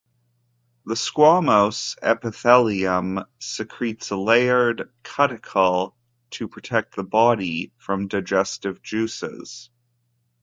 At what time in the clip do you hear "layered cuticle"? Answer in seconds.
4.17-5.95